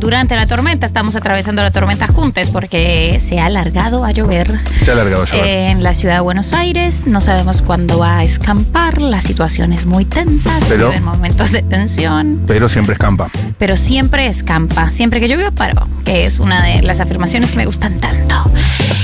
19.20, 0.00 0.10
durante 0.10 0.34
la 0.36 0.46
tormenta, 0.46 0.86
estamos 0.86 1.14
atravesando 1.14 1.62
la 1.62 1.70
tormenta 1.70 2.06
juntos 2.06 2.50
porque 2.50 3.18
se 3.20 3.38
ha 3.38 3.46
alargado 3.46 4.04
a 4.04 4.10
llover. 4.10 4.58
Se 4.82 4.90
ha 4.90 4.94
alargado 4.94 5.22
a 5.22 5.26
llover. 5.26 5.46
En 5.46 5.82
la 5.82 5.94
ciudad 5.94 6.14
de 6.14 6.20
Buenos 6.20 6.52
Aires, 6.52 7.06
no 7.06 7.20
sabemos 7.20 7.62
cuándo 7.62 7.98
va 7.98 8.18
a 8.18 8.24
escampar, 8.24 9.00
la 9.00 9.20
situación 9.20 9.72
es 9.72 9.86
muy 9.86 10.04
tensa, 10.04 10.58
se 10.60 10.66
Pero- 10.66 10.88
viven 10.88 11.04
momentos 11.04 11.52
de 11.52 11.62
tensión, 11.62 12.42
Pero 12.46 12.68
siempre 12.68 12.94
escampa. 12.94 13.30
pero 13.58 13.76
siempre 13.76 14.26
escampa, 14.26 14.90
siempre 14.90 15.20
que 15.20 15.28
llovió 15.28 15.52
paró, 15.52 15.86
que 16.04 16.26
es 16.26 16.40
una 16.40 16.62
de 16.64 16.82
las 16.82 17.00
afirmaciones 17.00 17.50
que 17.52 17.56
me 17.58 17.66
gustan 17.66 17.98
tanto. 18.00 18.34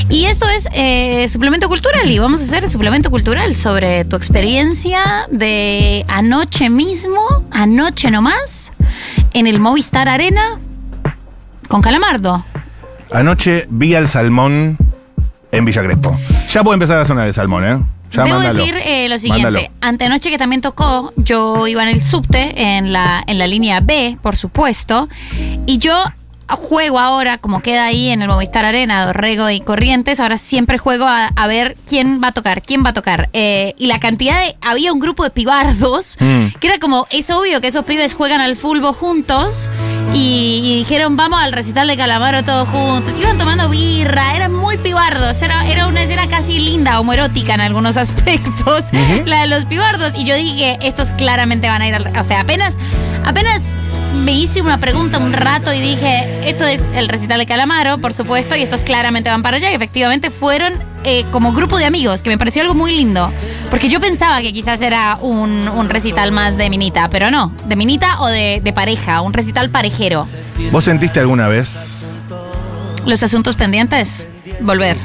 Y 0.09 0.26
esto 0.26 0.48
es 0.48 0.68
eh, 0.73 1.26
suplemento 1.28 1.68
cultural 1.68 2.09
y 2.10 2.18
vamos 2.18 2.40
a 2.40 2.45
hacer 2.45 2.65
el 2.65 2.70
suplemento 2.70 3.10
cultural 3.10 3.54
sobre 3.54 4.04
tu 4.04 4.16
experiencia 4.16 5.26
de 5.30 6.04
anoche 6.09 6.70
mismo, 6.70 7.20
anoche 7.51 8.10
nomás, 8.10 8.73
en 9.34 9.46
el 9.46 9.59
Movistar 9.59 10.09
Arena 10.09 10.59
con 11.68 11.82
Calamardo. 11.82 12.44
Anoche 13.12 13.66
vi 13.70 13.94
al 13.94 14.08
salmón 14.08 14.76
en 15.52 15.64
Villa 15.64 15.82
Crespo. 15.82 16.18
Ya 16.50 16.62
puedo 16.62 16.74
empezar 16.74 16.98
a 16.98 17.04
sonar 17.06 17.26
el 17.28 17.34
salmón, 17.34 17.64
¿eh? 17.64 17.78
Ya 18.12 18.24
Debo 18.24 18.36
mándalo. 18.38 18.58
decir 18.58 18.74
eh, 18.84 19.08
lo 19.08 19.18
siguiente. 19.18 19.44
Mándalo. 19.50 19.68
Antenoche 19.80 20.30
que 20.30 20.38
también 20.38 20.60
tocó, 20.60 21.12
yo 21.16 21.66
iba 21.66 21.82
en 21.82 21.88
el 21.88 22.02
subte, 22.02 22.76
en 22.76 22.92
la, 22.92 23.23
en 23.26 23.38
la 23.38 23.46
línea 23.46 23.80
B, 23.80 24.16
por 24.23 24.36
supuesto, 24.36 25.08
y 25.66 25.78
yo 25.78 25.92
juego 26.48 27.00
ahora, 27.00 27.38
como 27.38 27.60
queda 27.60 27.86
ahí 27.86 28.10
en 28.10 28.23
el 28.23 28.28
Movistar 28.28 28.64
Arena, 28.64 29.04
Dorrego 29.06 29.51
y 29.51 29.58
Corrientes, 29.60 30.20
ahora 30.20 30.38
siempre 30.38 30.78
juego 30.78 31.04
a, 31.04 31.26
a 31.26 31.46
ver 31.48 31.76
quién 31.88 32.20
va 32.23 32.28
a 32.28 32.32
tocar, 32.32 32.62
quién 32.62 32.84
va 32.84 32.90
a 32.90 32.92
tocar. 32.92 33.28
Eh, 33.32 33.74
y 33.78 33.88
la 33.88 33.98
cantidad 33.98 34.38
de... 34.40 34.56
Había 34.60 34.92
un 34.92 35.01
grupo 35.01 35.24
de 35.24 35.30
pibardos, 35.30 36.16
Mm. 36.20 36.46
que 36.60 36.68
era 36.68 36.78
como, 36.78 37.08
es 37.10 37.28
obvio 37.30 37.60
que 37.60 37.66
esos 37.66 37.84
pibes 37.84 38.14
juegan 38.14 38.40
al 38.40 38.54
fútbol 38.54 38.95
juntos, 38.95 39.73
y, 40.15 40.60
y 40.65 40.79
dijeron, 40.79 41.16
vamos 41.16 41.40
al 41.40 41.52
recital 41.52 41.88
de 41.88 41.96
Calamaro 41.96 42.45
todos 42.45 42.68
juntos. 42.68 43.15
Iban 43.18 43.38
tomando 43.38 43.68
birra, 43.68 44.35
eran 44.37 44.54
muy 44.54 44.76
pibardos, 44.79 45.40
era, 45.43 45.66
era 45.66 45.87
una 45.87 46.02
escena 46.02 46.29
casi 46.29 46.59
linda, 46.59 47.01
homoerótica 47.01 47.54
en 47.54 47.60
algunos 47.60 47.96
aspectos, 47.96 48.85
la 49.24 49.43
de 49.43 49.46
los 49.48 49.65
pibardos. 49.65 50.13
Y 50.16 50.24
yo 50.24 50.35
dije, 50.35 50.79
estos 50.82 51.13
claramente 51.13 51.68
van 51.68 51.82
a 51.82 51.88
ir 51.88 51.95
al... 51.95 52.13
O 52.18 52.23
sea, 52.23 52.40
apenas, 52.40 52.76
apenas 53.24 53.80
me 54.15 54.32
hice 54.32 54.63
una 54.63 54.79
pregunta 54.79 55.18
un 55.18 55.32
rato 55.32 55.73
y 55.73 55.80
dije, 55.80 56.48
esto 56.48 56.65
es 56.65 56.91
el 56.95 57.09
recital 57.09 57.38
de 57.38 57.46
Calamaro, 57.46 57.98
por 57.98 58.15
supuesto, 58.15 58.57
y 58.57 58.63
estos 58.63 58.82
claramente 58.85 59.30
van 59.30 59.43
para 59.43 59.57
allá. 59.57 59.70
Y 59.70 59.74
efectivamente 59.74 60.30
fueron 60.30 60.74
eh, 61.09 61.24
como 61.30 61.52
grupo 61.52 61.79
de 61.79 61.85
amigos, 61.85 62.21
que 62.21 62.30
me 62.30 62.37
pareció 62.37 62.62
algo 62.62 62.74
muy 62.74 62.95
lindo. 62.95 63.32
Porque 63.71 63.88
yo 63.88 64.00
pensaba 64.00 64.41
que 64.41 64.53
quizás 64.53 64.82
era 64.82 65.19
un, 65.21 65.69
un 65.69 65.88
recital 65.88 66.32
más 66.32 66.56
de 66.56 66.69
minita, 66.69 67.09
pero 67.09 67.31
no, 67.31 67.53
de 67.65 67.76
minita 67.76 68.21
o 68.21 68.26
de, 68.26 68.60
de 68.62 68.72
pareja, 68.72 69.21
un 69.21 69.32
recital 69.32 69.71
parejero. 69.71 70.26
¿Vos 70.72 70.82
sentiste 70.82 71.21
alguna 71.21 71.47
vez? 71.47 72.03
Los 73.06 73.22
asuntos 73.22 73.54
pendientes, 73.54 74.26
volver. 74.60 74.97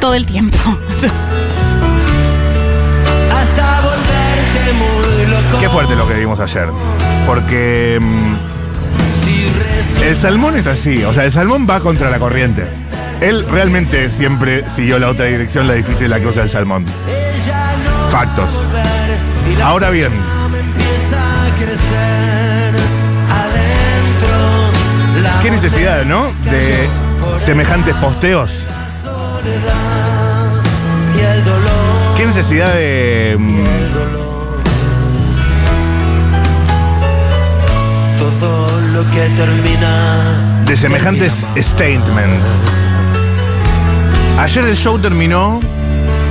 Todo 0.00 0.14
el 0.14 0.26
tiempo. 0.26 0.58
hasta 3.32 3.80
volverte 3.80 4.72
muy 4.74 5.26
loco. 5.26 5.58
Qué 5.60 5.68
fuerte 5.70 5.96
lo 5.96 6.06
que 6.06 6.14
vimos 6.14 6.38
ayer. 6.40 6.68
Porque 7.26 7.98
mm, 7.98 8.34
el 10.04 10.14
salmón 10.14 10.56
es 10.56 10.66
así. 10.66 11.02
O 11.04 11.12
sea, 11.14 11.24
el 11.24 11.32
salmón 11.32 11.66
va 11.68 11.80
contra 11.80 12.10
la 12.10 12.18
corriente. 12.18 12.66
Él 13.20 13.44
realmente 13.50 14.10
siempre 14.10 14.68
siguió 14.70 14.98
la 14.98 15.08
otra 15.08 15.26
dirección, 15.26 15.66
la 15.66 15.74
difícil, 15.74 16.10
la 16.10 16.20
que 16.20 16.26
usa 16.26 16.42
el 16.44 16.50
salmón. 16.50 16.84
Factos. 18.10 18.50
Ahora 19.62 19.90
bien, 19.90 20.12
qué 25.42 25.50
necesidad, 25.50 26.04
¿no? 26.04 26.32
De 26.50 26.88
semejantes 27.38 27.94
posteos. 27.96 28.64
Qué 32.16 32.26
necesidad 32.26 32.72
de. 32.74 33.36
mm, 33.38 33.64
Todo 38.18 38.80
lo 38.92 39.10
que 39.10 39.28
termina. 39.36 40.62
de 40.64 40.76
semejantes 40.76 41.46
statements. 41.56 42.50
Ayer 44.38 44.64
el 44.66 44.76
show 44.76 44.96
terminó 45.00 45.60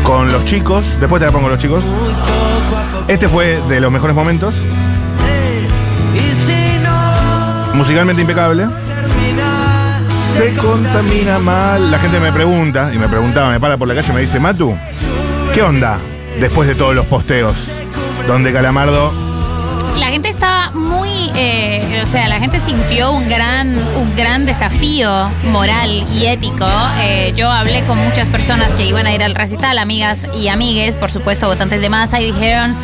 con 0.04 0.32
los 0.32 0.46
chicos, 0.46 0.98
después 0.98 1.20
te 1.20 1.26
la 1.26 1.32
pongo 1.34 1.50
los 1.50 1.60
chicos. 1.60 1.84
Este 3.10 3.28
fue 3.28 3.62
de 3.68 3.82
los 3.82 3.92
mejores 3.92 4.16
momentos, 4.16 4.56
musicalmente 7.74 8.22
impecable. 8.22 8.66
Se 10.38 10.56
contamina 10.56 11.38
mal. 11.40 11.92
La 11.92 12.00
gente 12.00 12.22
me 12.22 12.32
pregunta, 12.32 12.92
y 12.94 12.98
me 12.98 13.10
preguntaba, 13.10 13.50
me 13.50 13.60
para 13.60 13.76
por 13.76 13.90
la 13.90 13.96
calle 13.96 14.12
y 14.12 14.16
me 14.16 14.22
dice, 14.22 14.40
Matu, 14.40 14.78
¿qué 15.54 15.62
onda 15.62 16.00
después 16.40 16.70
de 16.70 16.76
todos 16.76 16.96
los 16.96 17.06
posteos? 17.08 17.74
Donde 18.26 18.54
Calamardo 18.54 19.12
La 19.98 20.08
gente 20.08 20.30
estaba 20.30 20.57
muy, 20.78 21.32
eh, 21.36 22.02
o 22.04 22.08
sea, 22.08 22.28
la 22.28 22.40
gente 22.40 22.60
sintió 22.60 23.12
un 23.12 23.28
gran, 23.28 23.78
un 23.98 24.16
gran 24.16 24.46
desafío 24.46 25.30
moral 25.52 26.06
y 26.14 26.26
ético. 26.26 26.68
Eh, 27.00 27.34
yo 27.36 27.52
hablé 27.52 27.84
con 27.84 27.98
muchas 27.98 28.30
personas 28.30 28.74
que 28.74 28.86
iban 28.86 29.08
a 29.08 29.14
ir 29.14 29.24
al 29.24 29.36
recital, 29.36 29.78
amigas 29.78 30.26
y 30.36 30.48
amigues, 30.48 30.96
por 30.96 31.12
supuesto, 31.12 31.48
votantes 31.48 31.82
de 31.82 31.90
masa, 31.90 32.22
y 32.22 32.32
dijeron, 32.32 32.76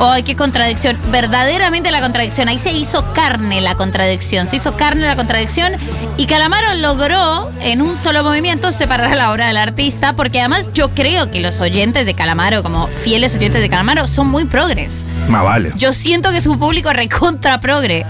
¡ay, 0.00 0.22
qué 0.22 0.36
contradicción! 0.36 0.98
Verdaderamente 1.10 1.90
la 1.90 2.00
contradicción. 2.00 2.48
Ahí 2.48 2.58
se 2.58 2.72
hizo 2.72 3.12
carne 3.12 3.60
la 3.60 3.74
contradicción, 3.74 4.48
se 4.48 4.56
hizo 4.56 4.76
carne 4.76 5.06
la 5.06 5.16
contradicción, 5.16 5.74
y 6.16 6.26
Calamaro 6.26 6.74
logró 6.74 7.50
en 7.60 7.80
un 7.82 7.96
solo 7.96 8.22
movimiento 8.24 8.72
separar 8.72 9.12
a 9.12 9.16
la 9.16 9.32
obra 9.32 9.46
del 9.48 9.56
artista, 9.56 10.14
porque 10.14 10.40
además 10.40 10.70
yo 10.74 10.90
creo 10.94 11.30
que 11.30 11.40
los 11.40 11.60
oyentes 11.60 12.06
de 12.06 12.14
Calamaro, 12.14 12.62
como 12.62 12.86
fieles 12.88 13.34
oyentes 13.34 13.60
de 13.60 13.68
Calamaro, 13.68 14.06
son 14.06 14.28
muy 14.28 14.44
progres. 14.44 15.04
más 15.28 15.44
vale. 15.44 15.72
Yo 15.76 15.92
siento 15.92 16.30
que 16.30 16.38
es 16.38 16.46
un 16.46 16.58
público 16.58 16.92
recontra 16.92 17.27
progre. 17.60 18.06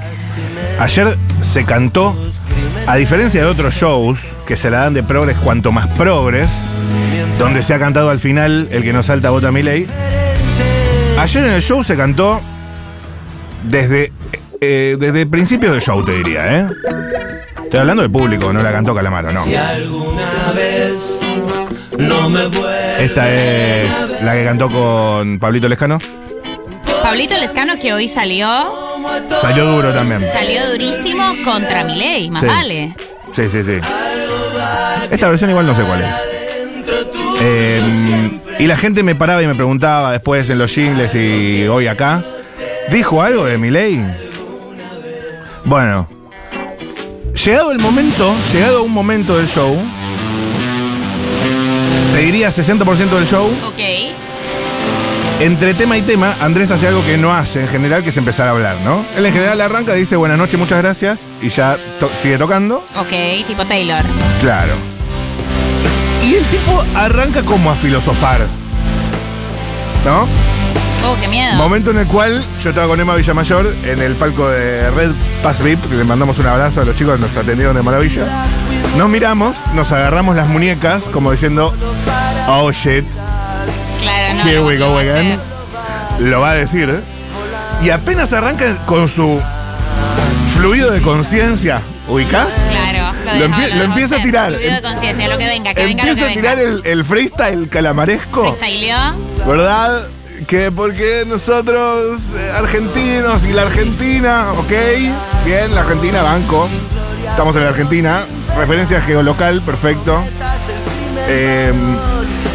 Ayer 0.78 1.16
se 1.40 1.64
cantó, 1.64 2.14
a 2.86 2.96
diferencia 2.96 3.42
de 3.42 3.46
otros 3.46 3.74
shows 3.74 4.34
que 4.46 4.56
se 4.56 4.70
la 4.70 4.80
dan 4.80 4.94
de 4.94 5.02
progres 5.02 5.36
cuanto 5.38 5.72
más 5.72 5.88
progres, 5.88 6.50
donde 7.38 7.62
se 7.62 7.74
ha 7.74 7.78
cantado 7.78 8.10
al 8.10 8.20
final 8.20 8.68
el 8.70 8.82
que 8.82 8.92
no 8.92 9.02
salta 9.02 9.30
vota 9.30 9.50
mi 9.50 9.62
ley. 9.62 9.86
Ayer 11.18 11.44
en 11.44 11.52
el 11.52 11.62
show 11.62 11.82
se 11.82 11.96
cantó 11.96 12.40
desde, 13.64 14.12
eh, 14.60 14.96
desde 14.98 15.26
principios 15.26 15.72
del 15.72 15.82
show, 15.82 16.04
te 16.04 16.12
diría, 16.12 16.60
¿eh? 16.60 16.66
Estoy 17.64 17.80
hablando 17.80 18.02
de 18.02 18.08
público, 18.08 18.52
no 18.52 18.62
la 18.62 18.72
cantó 18.72 18.94
Calamaro, 18.94 19.32
no. 19.32 19.44
Si 19.44 19.54
alguna 19.54 20.52
vez 20.54 21.18
no 21.98 22.30
me. 22.30 22.40
Esta 23.00 23.28
es 23.28 24.22
la 24.22 24.32
que 24.34 24.44
cantó 24.44 24.70
con 24.70 25.38
Pablito 25.38 25.68
Lescano. 25.68 25.98
Pablito 27.08 27.38
Lescano, 27.38 27.72
que 27.80 27.94
hoy 27.94 28.06
salió, 28.06 28.46
Salió 29.40 29.64
duro 29.64 29.92
también. 29.94 30.22
salió 30.30 30.70
durísimo 30.70 31.24
contra 31.42 31.82
Milei, 31.84 32.28
más 32.30 32.42
Sí. 32.42 32.46
vale. 32.46 32.94
Sí, 33.34 33.42
sí, 33.50 33.64
sí. 33.64 33.78
Esta 35.10 35.28
versión 35.28 35.48
igual 35.48 35.66
no 35.66 35.74
sé 35.74 35.82
cuál 35.84 36.02
es. 36.02 36.08
Eh, 37.40 38.40
y 38.58 38.66
la 38.66 38.76
gente 38.76 39.02
me 39.02 39.14
paraba 39.14 39.42
y 39.42 39.46
me 39.46 39.54
preguntaba 39.54 40.12
después 40.12 40.50
en 40.50 40.58
los 40.58 40.70
jingles 40.70 41.14
y 41.14 41.66
hoy 41.66 41.86
acá. 41.86 42.22
¿Dijo 42.90 43.22
algo 43.22 43.46
de 43.46 43.56
mi 43.56 43.70
ley? 43.70 44.04
Bueno. 45.64 46.08
Llegado 47.42 47.72
el 47.72 47.78
momento, 47.78 48.34
llegado 48.52 48.82
un 48.82 48.92
momento 48.92 49.36
del 49.38 49.48
show, 49.48 49.78
te 52.12 52.18
diría 52.18 52.50
60% 52.50 53.16
del 53.16 53.26
show, 53.26 53.46
Ok. 53.66 53.80
Entre 55.40 55.74
tema 55.74 55.96
y 55.96 56.02
tema, 56.02 56.34
Andrés 56.40 56.70
hace 56.70 56.88
algo 56.88 57.04
que 57.04 57.16
no 57.16 57.32
hace 57.32 57.60
en 57.60 57.68
general, 57.68 58.02
que 58.02 58.08
es 58.10 58.16
empezar 58.16 58.48
a 58.48 58.52
hablar, 58.52 58.76
¿no? 58.84 59.04
Él 59.16 59.24
en 59.24 59.32
general 59.32 59.60
arranca, 59.60 59.94
dice 59.94 60.16
buenas 60.16 60.36
noches, 60.38 60.58
muchas 60.58 60.78
gracias, 60.78 61.20
y 61.40 61.48
ya 61.48 61.76
to- 62.00 62.10
sigue 62.16 62.38
tocando. 62.38 62.84
Ok, 62.96 63.46
tipo 63.46 63.64
Taylor. 63.64 64.04
Claro. 64.40 64.72
Y 66.22 66.34
el 66.34 66.44
tipo 66.46 66.84
arranca 66.96 67.42
como 67.44 67.70
a 67.70 67.76
filosofar. 67.76 68.46
¿No? 70.04 70.22
Oh, 71.06 71.16
qué 71.20 71.28
miedo. 71.28 71.54
Momento 71.54 71.90
en 71.92 71.98
el 71.98 72.06
cual 72.08 72.42
yo 72.62 72.70
estaba 72.70 72.88
con 72.88 72.98
Emma 73.00 73.14
Villamayor 73.14 73.72
en 73.84 74.02
el 74.02 74.16
palco 74.16 74.48
de 74.48 74.90
Red 74.90 75.12
Pass 75.42 75.62
VIP, 75.62 75.80
que 75.88 75.94
le 75.94 76.04
mandamos 76.04 76.38
un 76.40 76.46
abrazo 76.46 76.80
a 76.80 76.84
los 76.84 76.96
chicos, 76.96 77.18
nos 77.20 77.36
atendieron 77.36 77.76
de 77.76 77.82
maravilla. 77.82 78.46
Nos 78.96 79.08
miramos, 79.08 79.56
nos 79.74 79.92
agarramos 79.92 80.34
las 80.34 80.48
muñecas, 80.48 81.04
como 81.08 81.30
diciendo, 81.30 81.72
oh 82.48 82.72
shit, 82.72 83.04
claro, 83.98 84.34
no. 84.34 84.44
here 84.44 84.60
we 84.60 84.76
lo 84.78 84.90
go 84.92 84.98
again. 84.98 85.38
Lo 86.20 86.40
va 86.40 86.50
a 86.50 86.54
decir. 86.54 86.88
¿eh? 86.90 87.00
Y 87.82 87.90
apenas 87.90 88.32
arranca 88.32 88.76
con 88.86 89.08
su 89.08 89.40
fluido 90.56 90.90
de 90.90 91.00
conciencia, 91.00 91.80
¿ubicás? 92.08 92.54
Claro, 92.70 93.16
lo, 93.24 93.34
Lo 93.48 93.54
empie- 93.54 93.84
empieza 93.84 94.16
a 94.16 94.22
tirar. 94.22 94.52
Fluido 94.52 94.74
de 94.74 94.82
conciencia, 94.82 95.28
lo 95.28 95.38
que 95.38 95.46
venga, 95.46 95.74
que 95.74 95.84
venga 95.84 96.04
lo 96.04 96.10
Empieza 96.10 96.30
a 96.30 96.34
tirar 96.34 96.58
el, 96.58 96.82
el 96.84 97.04
freestyle 97.04 97.68
calamaresco. 97.68 98.54
Freestyleó. 98.54 98.96
¿Verdad? 99.46 100.08
que 100.46 100.70
porque 100.70 101.24
nosotros, 101.26 102.20
eh, 102.36 102.52
argentinos 102.56 103.44
y 103.44 103.52
la 103.52 103.62
Argentina, 103.62 104.52
ok, 104.52 104.72
bien, 105.44 105.74
la 105.74 105.80
Argentina, 105.80 106.22
banco. 106.22 106.68
Estamos 107.28 107.56
en 107.56 107.64
la 107.64 107.70
Argentina, 107.70 108.24
referencia 108.56 109.00
geolocal, 109.00 109.62
perfecto. 109.62 110.22
Eh, 111.28 111.72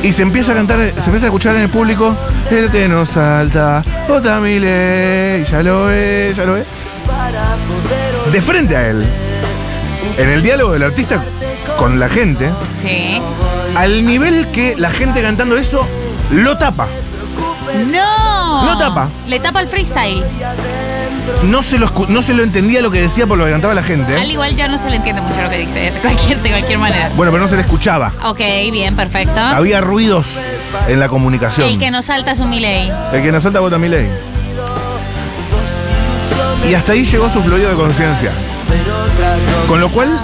y 0.03 0.11
se 0.11 0.21
empieza 0.21 0.51
a 0.51 0.55
cantar, 0.55 0.79
se 0.85 0.99
empieza 1.05 1.25
a 1.25 1.29
escuchar 1.29 1.55
en 1.55 1.63
el 1.63 1.69
público, 1.69 2.15
el 2.51 2.69
que 2.69 2.87
nos 2.87 3.09
salta. 3.09 3.81
Milei, 4.41 5.43
ya 5.45 5.63
lo 5.63 5.85
ve, 5.85 6.33
ya 6.35 6.45
lo 6.45 6.53
ve. 6.53 6.65
De 8.31 8.41
frente 8.41 8.75
a 8.75 8.87
él, 8.89 9.03
en 10.17 10.29
el 10.29 10.43
diálogo 10.43 10.73
del 10.73 10.83
artista 10.83 11.23
con 11.77 11.99
la 11.99 12.09
gente, 12.09 12.51
Sí. 12.81 13.21
al 13.75 14.05
nivel 14.05 14.47
que 14.51 14.75
la 14.77 14.91
gente 14.91 15.21
cantando 15.21 15.57
eso 15.57 15.87
lo 16.31 16.57
tapa. 16.57 16.87
¡No! 17.91 18.65
Lo 18.65 18.77
tapa. 18.77 19.09
Le 19.25 19.39
tapa 19.39 19.61
el 19.61 19.67
freestyle. 19.67 20.23
No 21.43 21.61
se, 21.63 21.77
lo, 21.77 21.87
escu- 21.87 22.07
no 22.07 22.21
se 22.21 22.33
lo 22.33 22.43
entendía 22.43 22.81
lo 22.81 22.91
que 22.91 23.01
decía 23.01 23.25
por 23.27 23.37
lo 23.37 23.45
que 23.45 23.51
cantaba 23.51 23.73
la 23.73 23.83
gente. 23.83 24.15
Al 24.19 24.29
igual 24.29 24.55
ya 24.55 24.67
no 24.67 24.77
se 24.77 24.89
le 24.89 24.97
entiende 24.97 25.21
mucho 25.21 25.41
lo 25.41 25.49
que 25.49 25.57
dice, 25.57 25.79
de 25.79 25.91
cualquier, 26.01 26.41
de 26.41 26.49
cualquier 26.49 26.77
manera. 26.79 27.09
Bueno, 27.15 27.31
pero 27.31 27.43
no 27.43 27.49
se 27.49 27.55
le 27.55 27.61
escuchaba. 27.61 28.11
Ok, 28.25 28.39
bien, 28.71 28.95
perfecto. 28.95 29.39
Había 29.39 29.81
ruidos 29.81 30.39
en 30.87 30.99
la 30.99 31.07
comunicación. 31.07 31.67
El 31.69 31.77
que 31.77 31.91
nos 31.91 32.05
salta 32.05 32.31
es 32.31 32.39
un 32.39 32.49
Milei. 32.49 32.91
El 33.13 33.21
que 33.21 33.31
nos 33.31 33.43
salta 33.43 33.59
vota 33.59 33.77
mi 33.77 33.89
ley. 33.89 34.09
Y 36.69 36.73
hasta 36.75 36.93
ahí 36.93 37.03
llegó 37.05 37.29
su 37.29 37.41
fluido 37.43 37.69
de 37.69 37.75
conciencia. 37.75 38.31
Con 39.67 39.79
lo 39.81 39.89
cual, 39.89 40.17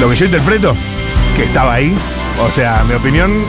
lo 0.00 0.08
que 0.10 0.16
yo 0.16 0.24
interpreto, 0.26 0.76
que 1.36 1.44
estaba 1.44 1.74
ahí, 1.74 1.96
o 2.40 2.50
sea, 2.50 2.82
mi 2.86 2.94
opinión, 2.94 3.44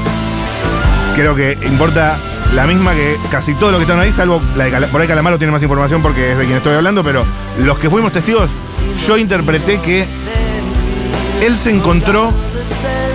creo 1.16 1.36
que 1.36 1.58
importa 1.64 2.18
la 2.54 2.68
misma 2.68 2.94
que 2.94 3.18
casi 3.32 3.56
todos 3.56 3.72
los 3.72 3.80
que 3.80 3.84
están 3.84 4.00
ahí, 4.00 4.12
salvo 4.12 4.42
la 4.56 4.66
de 4.66 4.88
por 4.88 5.02
ahí 5.02 5.08
Calamaro 5.08 5.38
tiene 5.38 5.52
más 5.52 5.64
información 5.64 6.02
porque 6.02 6.32
es 6.32 6.38
de 6.38 6.46
quien 6.46 6.58
estoy 6.58 6.76
hablando, 6.76 7.04
pero 7.04 7.26
los 7.60 7.80
que 7.80 7.90
fuimos 7.90 8.12
testigos, 8.12 8.50
yo 9.08 9.18
interpreté 9.18 9.80
que 9.82 10.08
él 11.42 11.58
se 11.58 11.72
encontró 11.72 12.32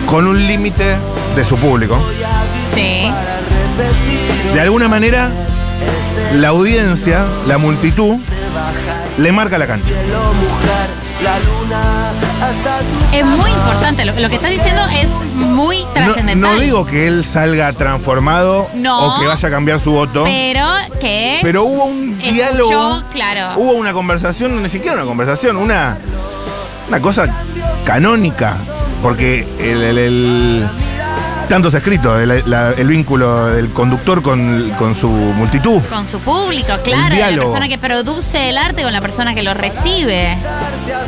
con 0.06 0.26
un 0.26 0.46
límite 0.46 0.96
de 1.36 1.44
su 1.44 1.56
público. 1.56 2.02
Sí. 2.74 3.10
De 4.52 4.60
alguna 4.60 4.88
manera, 4.88 5.30
la 6.34 6.48
audiencia, 6.48 7.24
la 7.46 7.58
multitud, 7.58 8.16
le 9.18 9.32
marca 9.32 9.56
la 9.58 9.66
cancha. 9.66 9.94
Es 13.12 13.24
muy 13.24 13.50
importante. 13.50 14.04
Lo, 14.04 14.12
lo 14.18 14.28
que 14.28 14.36
estás 14.36 14.50
diciendo 14.50 14.82
es 14.94 15.10
muy 15.34 15.84
trascendental. 15.94 16.54
no 16.56 16.60
digo 16.60 16.86
que 16.86 17.06
él 17.06 17.24
salga 17.24 17.72
transformado 17.72 18.68
No. 18.74 19.16
o 19.16 19.20
que 19.20 19.26
vaya 19.26 19.48
a 19.48 19.50
cambiar 19.50 19.80
su 19.80 19.90
voto, 19.92 20.24
Pero 20.24 20.64
que 21.00 21.36
es. 21.38 21.42
pero 21.42 21.64
hubo 21.64 21.84
un 21.86 22.12
escuchó, 22.20 22.32
diálogo, 22.32 23.02
claro. 23.12 23.60
hubo 23.60 23.72
una 23.72 23.92
conversación, 23.92 24.62
ni 24.62 24.68
siquiera 24.68 24.94
una 24.96 25.04
conversación, 25.06 25.56
una, 25.56 25.98
una 26.88 27.00
cosa 27.02 27.26
canónica, 27.84 28.56
porque 29.02 29.46
el, 29.58 29.82
el- 29.82 29.98
el- 29.98 30.68
tanto 31.48 31.70
se 31.70 31.76
ha 31.76 31.80
escrito, 31.80 32.18
el, 32.18 32.42
la- 32.46 32.72
el 32.72 32.86
vínculo 32.88 33.46
del 33.46 33.70
conductor 33.70 34.22
con, 34.22 34.70
con 34.78 34.94
su 34.94 35.08
multitud. 35.08 35.80
Con 35.88 36.06
su 36.06 36.20
público, 36.20 36.72
claro. 36.84 37.14
de 37.14 37.36
La 37.36 37.42
persona 37.42 37.68
que 37.68 37.78
produce 37.78 38.50
el 38.50 38.58
arte 38.58 38.82
con 38.82 38.92
la 38.92 39.00
persona 39.00 39.34
que 39.34 39.42
lo 39.42 39.54
recibe. 39.54 40.36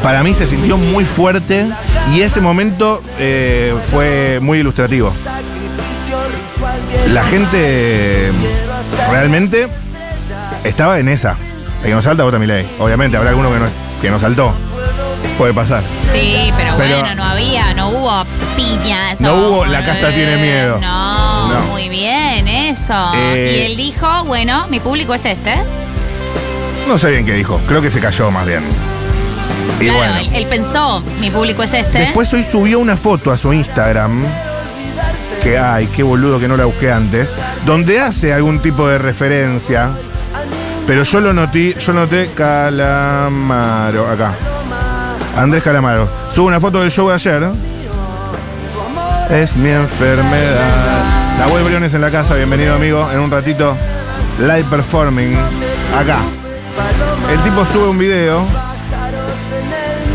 Para 0.03 0.23
mí 0.23 0.35
se 0.35 0.47
sintió 0.47 0.79
muy 0.79 1.05
fuerte 1.05 1.67
y 2.15 2.21
ese 2.23 2.41
momento 2.41 3.03
eh, 3.19 3.75
fue 3.91 4.39
muy 4.41 4.59
ilustrativo. 4.59 5.13
La 7.09 7.25
gente 7.25 8.33
realmente 9.11 9.69
estaba 10.65 10.99
en 10.99 11.09
esa. 11.09 11.37
El 11.83 11.89
que 11.89 11.95
no 11.95 12.03
salta 12.03 12.25
vota 12.25 12.39
mi 12.39 12.47
ley. 12.47 12.69
Obviamente 12.79 13.17
habrá 13.17 13.31
alguno 13.31 13.51
que 13.53 13.59
no, 13.59 13.67
que 14.03 14.11
no 14.11 14.19
saltó. 14.21 14.55
Puede 15.39 15.55
pasar. 15.55 15.83
Sí, 16.13 16.53
pero, 16.57 16.75
Pero- 16.77 16.99
bueno, 17.01 17.15
no 17.15 17.25
había, 17.25 17.73
no 17.75 17.89
hubo 17.91 18.25
piñas. 18.65 19.21
No 19.21 19.35
hubo, 19.35 19.67
la 19.67 19.85
casta 19.85 20.11
tiene 20.11 20.37
miedo. 20.37 20.79
No, 20.81 21.53
No. 21.55 21.61
muy 21.67 21.89
bien, 21.89 22.47
eso. 22.49 22.95
Eh, 23.15 23.57
y 23.59 23.71
él 23.71 23.77
dijo, 23.77 24.25
bueno, 24.25 24.67
mi 24.69 24.81
público 24.81 25.15
es 25.15 25.25
este. 25.25 25.55
No 26.87 26.99
sé 26.99 27.11
bien 27.11 27.25
qué 27.25 27.35
dijo. 27.35 27.61
Creo 27.67 27.81
que 27.83 27.91
se 27.91 28.01
cayó 28.01 28.31
más 28.31 28.47
bien. 28.47 28.65
Y 29.81 29.85
claro, 29.85 29.99
bueno. 29.99 30.17
él, 30.19 30.31
él 30.35 30.47
pensó, 30.47 31.03
mi 31.21 31.31
público 31.31 31.63
es 31.63 31.73
este. 31.73 31.99
Después 32.01 32.33
hoy 32.35 32.43
subió 32.43 32.79
una 32.79 32.97
foto 32.97 33.31
a 33.33 33.37
su 33.37 33.53
Instagram. 33.53 34.25
Que 35.43 35.59
ay, 35.59 35.87
qué 35.87 36.03
boludo 36.03 36.39
que 36.39 36.49
no 36.49 36.57
la 36.57 36.67
busqué 36.67 36.91
antes. 36.93 37.35
Donde 37.65 38.01
hace 38.01 38.33
algún 38.33 38.61
tipo 38.61 38.87
de 38.89 38.99
referencia. 38.99 39.91
Pero 40.87 41.03
yo 41.05 41.21
lo 41.21 41.33
noté, 41.33 41.75
yo 41.79 41.93
noté 41.93 42.31
Calamaro, 42.35 44.07
acá. 44.09 44.35
Andrés 45.37 45.63
Calamaro. 45.63 46.11
Sube 46.31 46.47
una 46.47 46.61
foto 46.61 46.81
del 46.83 46.91
show 46.91 47.09
de 47.09 47.15
ayer. 47.15 47.49
Es 49.31 49.57
mi 49.57 49.71
enfermedad. 49.71 51.39
Nahuel 51.39 51.63
Briones 51.63 51.95
en 51.95 52.01
la 52.01 52.11
casa, 52.11 52.35
bienvenido 52.35 52.75
amigo. 52.75 53.09
En 53.13 53.21
un 53.21 53.31
ratito, 53.31 53.77
live 54.41 54.65
performing. 54.65 55.37
Acá. 55.97 56.19
El 57.33 57.41
tipo 57.45 57.65
sube 57.65 57.89
un 57.89 57.99
video 57.99 58.45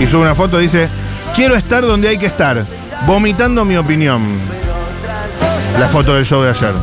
y 0.02 0.06
sube 0.06 0.24
una 0.24 0.36
foto, 0.36 0.58
dice, 0.58 0.90
quiero 1.34 1.56
estar 1.56 1.84
donde 1.84 2.10
hay 2.10 2.18
que 2.18 2.26
estar, 2.26 2.62
vomitando 3.08 3.64
mi 3.64 3.78
opinión. 3.78 4.22
La 5.80 5.88
foto 5.88 6.16
del 6.16 6.26
show 6.26 6.42
de 6.42 6.50
ayer. 6.50 6.74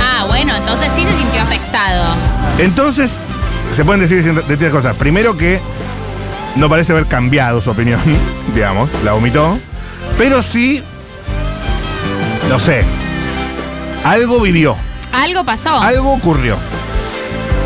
Ah, 0.00 0.26
bueno, 0.28 0.54
entonces 0.54 0.92
sí 0.94 1.04
se 1.04 1.16
sintió 1.16 1.42
afectado. 1.42 2.14
Entonces, 2.58 3.20
se 3.72 3.84
pueden 3.84 4.00
decir 4.00 4.22
distintas 4.22 4.70
cosas. 4.70 4.94
Primero 4.94 5.36
que 5.36 5.60
no 6.54 6.68
parece 6.68 6.92
haber 6.92 7.06
cambiado 7.06 7.60
su 7.60 7.70
opinión, 7.70 8.00
digamos, 8.54 8.90
la 9.02 9.14
vomitó, 9.14 9.58
pero 10.16 10.40
sí, 10.40 10.84
no 12.48 12.58
sé, 12.58 12.84
algo 14.04 14.40
vivió, 14.40 14.76
Algo 15.12 15.44
pasó. 15.44 15.74
algo 15.76 16.12
ocurrió. 16.12 16.56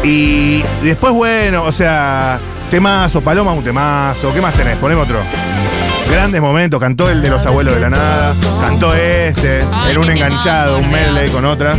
Y 0.04 0.62
después, 0.82 1.12
bueno, 1.12 1.64
o 1.64 1.72
sea, 1.72 2.38
temazo, 2.70 3.20
Paloma, 3.20 3.52
un 3.52 3.64
temazo, 3.64 4.32
¿qué 4.32 4.40
más 4.40 4.54
tenés? 4.54 4.76
Poneme 4.76 5.02
otro. 5.02 5.20
Grandes 6.08 6.40
momentos, 6.40 6.80
cantó 6.80 7.10
el 7.10 7.20
de 7.20 7.28
los 7.28 7.44
abuelos 7.44 7.74
de 7.74 7.80
la 7.82 7.90
nada, 7.90 8.34
cantó 8.60 8.94
este, 8.94 9.62
Ay, 9.72 9.92
en 9.92 9.98
un 9.98 10.10
enganchado, 10.10 10.78
un 10.78 10.90
medley 10.90 11.28
con 11.30 11.44
otras. 11.44 11.78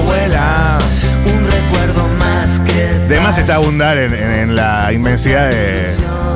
Abuela. 0.00 0.78
Un 1.24 1.44
recuerdo 1.50 2.06
más 2.18 2.60
que 2.60 2.72
De 3.08 3.20
más 3.20 3.36
está 3.38 3.56
abundar 3.56 3.96
en, 3.98 4.14
en- 4.14 4.30
en 4.30 4.56
la 4.56 4.92
inmensidad 4.92 5.48
de 5.48 5.86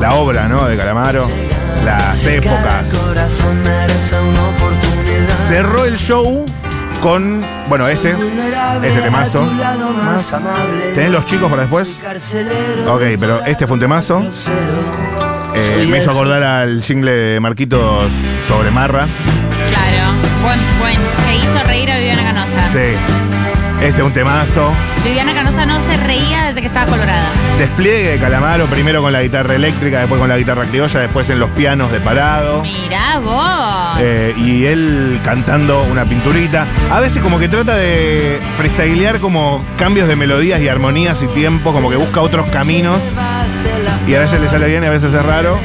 la 0.01 0.15
obra, 0.15 0.49
¿no? 0.49 0.65
De 0.67 0.77
Calamaro, 0.77 1.29
las 1.85 2.27
épocas. 2.27 2.95
corazón 2.95 3.63
merece 3.63 4.21
una 4.21 4.49
oportunidad. 4.49 5.49
Cerró 5.49 5.85
el 5.85 5.97
show 5.97 6.45
con, 7.01 7.45
bueno, 7.69 7.89
este, 7.89 8.15
este 8.83 9.01
temazo. 9.03 9.49
¿Tenés 10.95 11.11
los 11.11 11.27
chicos 11.27 11.51
para 11.51 11.63
después? 11.63 11.91
Ok, 12.89 13.03
pero 13.19 13.45
este 13.45 13.67
fue 13.67 13.75
un 13.75 13.81
temazo. 13.81 14.25
Eh, 15.55 15.87
me 15.91 15.99
hizo 15.99 16.11
acordar 16.13 16.43
al 16.43 16.83
jingle 16.83 17.13
de 17.13 17.41
Marquitos 17.41 18.13
sobre 18.47 18.71
Marra. 18.71 19.07
Claro. 19.69 20.13
Buen, 20.43 20.61
buen. 20.79 20.97
Que 21.27 21.37
hizo 21.37 21.67
reír 21.67 21.91
a 21.91 21.99
Viviana 21.99 22.23
Canosa. 22.23 22.73
Sí. 22.73 23.32
Este 23.83 23.99
es 23.99 24.07
un 24.07 24.13
temazo. 24.13 24.73
Viviana 25.03 25.35
Canosa 25.35 25.67
no 25.67 25.81
se 25.81 25.97
reía 25.97 26.45
desde 26.45 26.61
que 26.61 26.69
estaba 26.69 26.89
colorada. 26.89 27.33
Despliegue 27.59 28.13
de 28.13 28.19
Calamaro, 28.19 28.67
primero 28.67 29.03
con 29.03 29.13
la 29.13 29.21
guitarra 29.23 29.57
eléctrica, 29.57 29.99
después 29.99 30.21
con 30.21 30.29
la 30.29 30.39
guitarra 30.39 30.65
criolla, 30.67 31.01
después 31.01 31.29
en 31.31 31.41
los 31.41 31.51
pianos 31.51 31.91
de 31.91 31.99
parado. 31.99 32.63
Mirá 32.63 33.19
vos. 33.19 34.01
Eh, 34.01 34.35
y 34.39 34.67
él 34.67 35.21
cantando 35.25 35.83
una 35.83 36.05
pinturita. 36.05 36.65
A 36.93 37.01
veces 37.01 37.21
como 37.23 37.41
que 37.41 37.49
trata 37.49 37.75
de 37.75 38.41
freestylear 38.57 39.19
como 39.19 39.65
cambios 39.77 40.07
de 40.07 40.15
melodías 40.15 40.61
y 40.61 40.69
armonías 40.69 41.21
y 41.25 41.27
tiempos, 41.27 41.75
como 41.75 41.91
que 41.91 41.97
busca 41.97 42.21
otros 42.21 42.47
caminos. 42.51 43.03
Y 44.07 44.15
a 44.15 44.21
veces 44.21 44.41
le 44.41 44.49
sale 44.49 44.69
bien 44.69 44.85
y 44.85 44.87
a 44.87 44.91
veces 44.91 45.13
es 45.13 45.25
raro. 45.25 45.59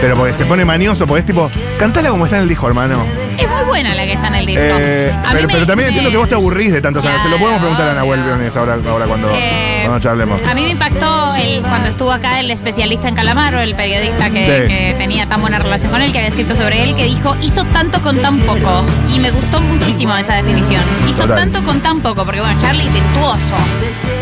Pero 0.00 0.16
porque 0.16 0.32
se 0.32 0.46
pone 0.46 0.64
manioso, 0.64 1.06
porque 1.06 1.20
es 1.20 1.26
tipo, 1.26 1.50
cantala 1.78 2.08
como 2.10 2.24
está 2.24 2.36
en 2.36 2.42
el 2.44 2.48
disco, 2.48 2.68
hermano. 2.68 3.02
Es 3.36 3.47
buena 3.82 3.94
la 3.94 4.04
que 4.06 4.12
está 4.14 4.28
en 4.28 4.34
el 4.34 4.46
disco. 4.46 4.62
Eh, 4.80 5.12
A 5.12 5.18
mí 5.20 5.24
pero, 5.34 5.46
me- 5.46 5.52
pero 5.54 5.66
también 5.66 5.88
entiendo 5.88 6.10
que 6.10 6.16
vos 6.16 6.28
te 6.28 6.34
aburrís 6.34 6.72
de 6.72 6.80
tantos 6.82 7.04
años. 7.04 7.22
Se 7.22 7.28
lo 7.28 7.38
podemos 7.38 7.60
preguntar 7.60 7.88
a 7.88 7.94
Nahuel. 7.94 8.20
Briones 8.22 8.56
ahora, 8.56 8.76
ahora 8.88 9.06
cuando, 9.06 9.28
Eh, 9.32 9.82
cuando 9.84 10.00
charlemos. 10.02 10.40
A 10.50 10.54
mí 10.54 10.62
me 10.64 10.70
impactó 10.70 11.34
el, 11.36 11.60
cuando 11.62 11.88
estuvo 11.88 12.10
acá 12.12 12.40
el 12.40 12.50
especialista 12.50 13.08
en 13.08 13.14
Calamaro, 13.14 13.60
el 13.60 13.74
periodista 13.76 14.30
que, 14.30 14.66
Sí. 14.68 14.74
que 14.74 14.94
tenía 14.98 15.26
tan 15.26 15.40
buena 15.40 15.58
relación 15.60 15.92
con 15.92 16.00
él, 16.02 16.10
que 16.12 16.18
había 16.18 16.28
escrito 16.28 16.56
sobre 16.56 16.82
él, 16.82 16.94
que 16.96 17.04
dijo, 17.04 17.36
hizo 17.40 17.64
tanto 17.66 18.00
con 18.02 18.18
tan 18.20 18.38
poco. 18.40 18.84
Y 19.14 19.20
me 19.20 19.30
gustó 19.30 19.60
muchísimo 19.60 20.16
esa 20.16 20.34
definición. 20.34 20.82
Hizo 21.08 21.22
Total. 21.22 21.36
tanto 21.36 21.62
con 21.64 21.80
tan 21.80 22.00
poco, 22.00 22.24
porque 22.24 22.40
bueno, 22.40 22.60
Charlie, 22.60 22.88
virtuoso. 22.90 23.54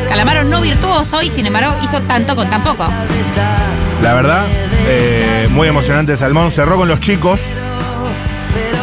Calamaro 0.09 0.45
no 0.45 0.61
virtuoso 0.61 1.23
y 1.23 1.31
sin 1.31 1.47
embargo 1.47 1.75
hizo 1.83 2.01
tanto 2.03 2.37
con 2.37 2.49
tan 2.51 2.63
poco. 2.63 2.87
La 4.03 4.15
verdad, 4.15 4.45
eh, 4.89 5.49
muy 5.51 5.69
emocionante 5.69 6.13
el 6.13 6.19
Salmón. 6.19 6.53
Cerró 6.53 6.77
con 6.77 6.89
los 6.89 7.01
chicos. 7.01 7.41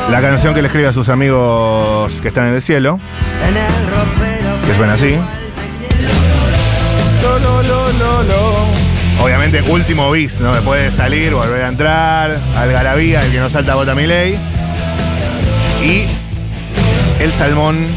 La 0.10 0.22
canción 0.22 0.54
que 0.54 0.62
le 0.62 0.68
escribe 0.68 0.88
a 0.88 0.92
sus 0.92 1.10
amigos 1.10 2.14
que 2.22 2.28
están 2.28 2.48
en 2.48 2.54
el 2.54 2.62
cielo, 2.62 3.00
que 4.66 4.76
suena 4.76 4.94
así. 4.94 5.18
Obviamente, 9.22 9.62
último 9.70 10.12
bis, 10.12 10.40
¿no? 10.42 10.54
Después 10.54 10.84
de 10.84 10.92
salir, 10.92 11.34
volver 11.34 11.64
a 11.64 11.68
entrar, 11.70 12.38
Algarabía, 12.58 13.22
el 13.22 13.32
que 13.32 13.40
no 13.40 13.50
salta 13.50 13.76
bota 13.76 13.96
mi 13.96 14.06
ley. 14.06 14.38
Y 15.84 16.06
el 17.22 17.32
salmón 17.32 17.88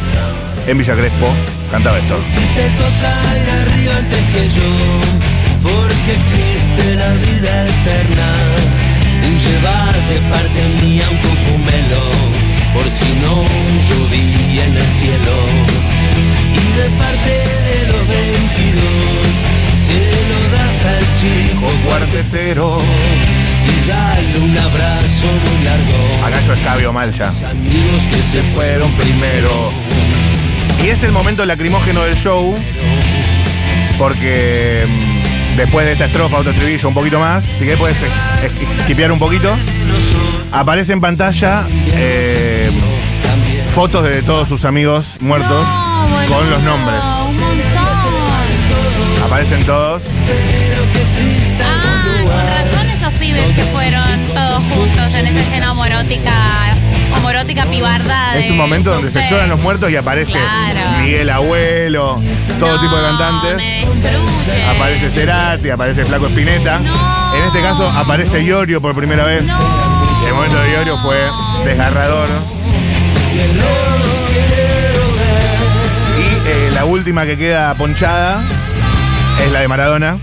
en 0.67 0.79
Villa 0.79 0.95
Crespo 0.95 1.29
cantaba 1.71 1.99
esto. 1.99 2.17
te 2.55 2.69
toca 2.79 3.11
ir 3.43 3.51
arriba 3.51 3.97
antes 3.99 4.25
que 4.33 4.49
yo, 4.49 4.71
porque 5.63 6.13
existe 6.15 6.95
la 6.95 7.11
vida 7.15 7.67
eterna. 7.67 8.56
Llevar 9.39 9.95
de 10.09 10.19
parte 10.31 10.69
mía 10.83 11.07
un 11.11 11.19
cocumelo, 11.19 12.05
por 12.75 12.91
si 12.91 13.09
no 13.23 13.45
llovía 13.89 14.65
en 14.65 14.77
el 14.77 14.87
cielo. 14.99 15.37
Y 16.53 16.67
de 16.79 16.89
parte 16.99 17.35
de 17.69 17.79
los 17.93 18.09
22, 18.09 18.83
se 19.87 20.01
lo 20.31 20.41
das 20.57 20.81
al 20.95 21.05
chico 21.21 21.67
Cuartetero. 21.87 22.79
y 23.67 23.89
dale 23.89 24.39
un 24.41 24.59
abrazo 24.59 25.27
muy 25.45 25.65
largo. 25.65 26.27
Acá 26.27 26.41
yo 26.41 26.53
escabio 26.55 26.93
mal 26.93 27.13
ya. 27.13 27.29
Amigos 27.51 28.03
que 28.11 28.23
se 28.33 28.43
fueron 28.55 28.91
primero. 28.93 29.71
Y 30.83 30.89
es 30.89 31.03
el 31.03 31.13
momento 31.13 31.45
lacrimógeno 31.45 32.05
del 32.05 32.17
show, 32.17 32.55
porque 33.99 34.87
mm, 34.87 35.16
después 35.57 35.87
de 35.87 35.93
esta 35.93 36.07
estrofa, 36.07 36.39
otro 36.39 36.53
estribillo, 36.53 36.89
un 36.89 36.95
poquito 36.95 37.19
más, 37.19 37.45
si 37.45 37.61
querés 37.65 37.79
puedes 37.79 37.97
esquipear 38.81 39.11
un 39.13 39.19
poquito, 39.19 39.57
aparece 40.53 40.93
en 40.93 41.01
pantalla 41.01 41.65
eh, 41.89 42.71
fotos 43.75 44.05
de 44.05 44.23
todos 44.23 44.49
sus 44.49 44.65
amigos 44.65 45.17
muertos 45.21 45.67
No, 45.67 46.35
con 46.35 46.51
los 46.51 46.63
nombres. 46.63 47.01
Un 47.29 47.41
montón. 47.41 49.25
Aparecen 49.25 49.65
todos. 49.65 50.03
Ah, 51.63 52.19
con 52.23 52.47
razón 52.47 52.91
esos 52.91 53.13
pibes 53.15 53.47
que 53.55 53.63
fueron 53.65 54.27
todos 54.35 54.63
juntos 54.65 55.15
en 55.15 55.27
esa 55.27 55.41
escena 55.41 55.73
homorótica, 57.15 57.63
homorótica 57.63 57.67
pibarda. 57.67 58.37
Es 58.39 58.51
un 58.51 58.57
momento 58.57 58.93
donde 58.93 59.11
se 59.11 59.23
lloran 59.29 59.49
los 59.49 59.59
muertos 59.61 59.91
y 59.91 59.97
aparece 59.97 60.33
Claro. 60.33 60.81
Miguel 61.03 61.31
Abuelo, 61.31 62.21
todo 62.59 62.75
No, 62.77 62.81
tipo 62.81 62.97
de 62.97 63.03
cantantes. 63.03 63.57
me 63.57 63.87
destruye. 63.87 64.65
Aparece 64.67 65.11
Cerati, 65.11 65.71
aparece 65.71 66.05
Flaco 66.05 66.27
Espineta. 66.27 66.79
No. 66.81 67.37
En 67.37 67.45
este 67.45 67.61
caso 67.63 67.89
aparece 67.91 68.43
Iorio 68.43 68.81
por 68.81 68.95
primera 68.95 69.25
vez. 69.25 69.47
El 70.27 70.35
momento 70.35 70.59
de 70.61 70.71
Iorio 70.73 70.99
fue 70.99 71.19
desgarrador. 71.65 72.29
Y 76.19 76.49
eh, 76.49 76.71
la 76.73 76.85
última 76.85 77.25
que 77.27 77.37
queda 77.37 77.75
ponchada 77.75 78.43
es 79.45 79.53
la 79.53 79.61
de 79.61 79.69
Maradona. 79.69 80.19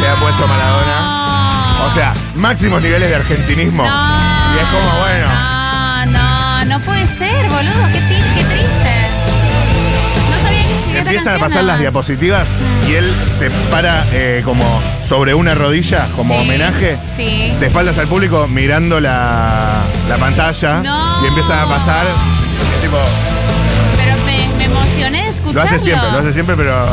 Le 0.00 0.08
ha 0.08 0.14
puesto 0.16 0.46
Maradona. 0.46 1.84
O 1.86 1.90
sea, 1.90 2.12
máximos 2.36 2.82
niveles 2.82 3.08
de 3.10 3.16
argentinismo. 3.16 3.84
No. 3.84 4.54
Y 4.54 4.58
es 4.58 4.66
como, 4.68 4.98
bueno. 5.00 5.26
No, 6.78 6.84
puede 6.84 7.06
ser, 7.06 7.48
boludo. 7.48 7.86
Qué, 7.92 8.00
qué 8.34 8.44
triste. 8.44 8.94
No 10.30 10.42
sabía 10.42 10.62
que 10.66 10.74
existía 10.78 10.98
Empiezan 11.00 11.36
a 11.36 11.38
pasar 11.40 11.64
las 11.64 11.78
diapositivas 11.80 12.46
y 12.88 12.94
él 12.94 13.12
se 13.38 13.50
para 13.70 14.04
eh, 14.12 14.42
como 14.44 14.64
sobre 15.02 15.34
una 15.34 15.54
rodilla, 15.54 16.06
como 16.16 16.34
Sí, 16.34 16.40
homenaje. 16.42 16.96
Sí. 17.16 17.52
de 17.58 17.66
espaldas 17.66 17.98
al 17.98 18.08
público 18.08 18.46
mirando 18.46 19.00
la, 19.00 19.82
la 20.08 20.16
pantalla 20.18 20.80
No. 20.82 21.24
y 21.24 21.28
empieza 21.28 21.62
a 21.62 21.66
pasar. 21.68 22.06
es 22.06 22.80
tipo, 22.82 22.96
Pero 23.96 24.14
me, 24.26 24.48
me 24.58 24.64
emocioné 24.64 25.22
de 25.24 25.28
escucharlo. 25.30 25.60
lo 25.60 25.66
hace 25.66 25.78
siempre, 25.78 26.10
lo 26.12 26.18
hace 26.18 26.32
siempre, 26.32 26.56
pero 26.56 26.86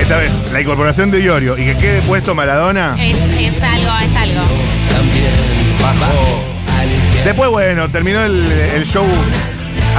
esta 0.00 0.16
vez 0.18 0.32
la 0.52 0.60
incorporación 0.60 1.10
de 1.10 1.20
Iorio 1.22 1.56
y 1.58 1.64
que 1.64 1.76
quede 1.76 2.02
puesto 2.02 2.34
Maradona. 2.34 2.96
Es, 2.98 3.16
es 3.56 3.62
algo, 3.62 3.90
es 4.02 4.16
algo. 4.16 4.42
Después, 7.24 7.50
bueno, 7.50 7.90
terminó 7.90 8.20
el, 8.24 8.50
el 8.74 8.84
show 8.86 9.04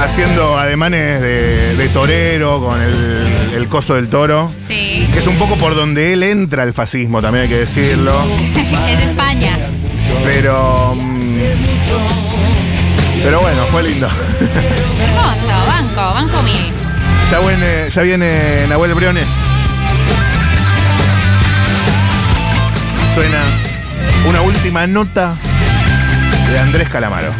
haciendo 0.00 0.58
ademanes 0.58 1.20
de, 1.20 1.76
de 1.76 1.88
torero 1.88 2.60
con 2.60 2.80
el, 2.80 3.52
el 3.54 3.68
coso 3.68 3.94
del 3.94 4.08
toro. 4.08 4.52
Sí. 4.66 5.08
Que 5.12 5.18
es 5.20 5.26
un 5.26 5.36
poco 5.36 5.56
por 5.56 5.74
donde 5.74 6.12
él 6.12 6.22
entra 6.22 6.62
el 6.64 6.72
fascismo, 6.72 7.22
también 7.22 7.44
hay 7.44 7.48
que 7.48 7.58
decirlo. 7.58 8.22
es 8.88 9.00
España. 9.00 9.56
Pero. 10.24 10.94
mm, 10.94 11.38
Pero 13.22 13.40
bueno, 13.40 13.62
fue 13.66 13.82
lindo. 13.84 14.08
Hermoso, 14.08 15.66
banco, 15.66 16.14
banco. 16.14 16.42
Ya 17.30 17.38
viene, 17.38 17.88
ya 17.88 18.02
viene 18.02 18.66
Nahuel 18.68 18.94
Briones. 18.94 19.26
Suena 23.14 23.42
una 24.28 24.40
última 24.42 24.86
nota 24.86 25.36
de 26.52 26.58
Andrés 26.58 26.88
Calamaro. 26.90 27.32